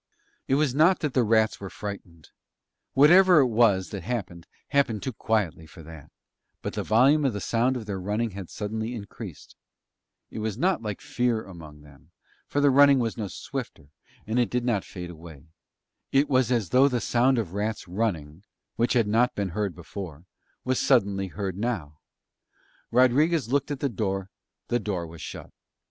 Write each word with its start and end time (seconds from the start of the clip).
It 0.47 0.55
was 0.55 0.73
not 0.73 1.01
that 1.01 1.13
the 1.13 1.21
rats 1.21 1.59
were 1.59 1.69
frightened: 1.69 2.29
whatever 2.93 3.37
it 3.41 3.45
was 3.45 3.91
that 3.91 4.01
happened 4.01 4.47
happened 4.69 5.03
too 5.03 5.13
quietly 5.13 5.67
for 5.67 5.83
that, 5.83 6.09
but 6.63 6.73
the 6.73 6.81
volume 6.81 7.23
of 7.23 7.33
the 7.33 7.39
sound 7.39 7.77
of 7.77 7.85
their 7.85 7.99
running 8.01 8.31
had 8.31 8.49
suddenly 8.49 8.95
increased: 8.95 9.55
it 10.31 10.39
was 10.39 10.57
not 10.57 10.81
like 10.81 11.01
fear 11.01 11.43
among 11.43 11.81
them, 11.81 12.09
for 12.47 12.59
the 12.59 12.71
running 12.71 12.97
was 12.97 13.15
no 13.15 13.27
swifter, 13.27 13.91
and 14.25 14.39
it 14.39 14.49
did 14.49 14.65
not 14.65 14.83
fade 14.83 15.11
away; 15.11 15.45
it 16.11 16.27
was 16.27 16.51
as 16.51 16.69
though 16.69 16.87
the 16.87 16.99
sound 16.99 17.37
of 17.37 17.53
rats 17.53 17.87
running, 17.87 18.43
which 18.77 18.93
had 18.93 19.07
not 19.07 19.35
been 19.35 19.49
heard 19.49 19.75
before, 19.75 20.25
was 20.63 20.79
suddenly 20.79 21.27
heard 21.27 21.59
now. 21.59 21.99
Rodriguez 22.89 23.49
looked 23.53 23.69
at 23.69 23.81
the 23.81 23.87
door, 23.87 24.31
the 24.67 24.79
door 24.79 25.05
was 25.05 25.21
shut. 25.21 25.51